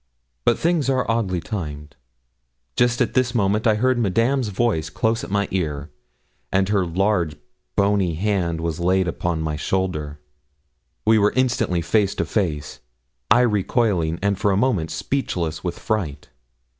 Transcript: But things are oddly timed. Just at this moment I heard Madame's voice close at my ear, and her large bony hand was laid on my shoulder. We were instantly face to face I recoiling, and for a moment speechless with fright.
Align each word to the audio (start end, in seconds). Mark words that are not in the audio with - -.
But 0.45 0.57
things 0.57 0.89
are 0.89 1.05
oddly 1.07 1.39
timed. 1.39 1.95
Just 2.75 3.03
at 3.03 3.13
this 3.13 3.35
moment 3.35 3.67
I 3.67 3.75
heard 3.75 3.99
Madame's 3.99 4.47
voice 4.47 4.89
close 4.89 5.23
at 5.23 5.29
my 5.29 5.47
ear, 5.51 5.91
and 6.51 6.69
her 6.69 6.87
large 6.87 7.35
bony 7.75 8.15
hand 8.15 8.61
was 8.61 8.79
laid 8.79 9.07
on 9.23 9.43
my 9.43 9.57
shoulder. 9.57 10.17
We 11.05 11.19
were 11.19 11.33
instantly 11.35 11.83
face 11.83 12.15
to 12.15 12.25
face 12.25 12.79
I 13.29 13.41
recoiling, 13.41 14.17
and 14.23 14.39
for 14.39 14.49
a 14.49 14.57
moment 14.57 14.89
speechless 14.89 15.63
with 15.63 15.77
fright. 15.77 16.29